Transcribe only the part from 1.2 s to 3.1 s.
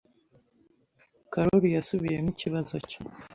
Karoli yasubiyemo ikibazo cye.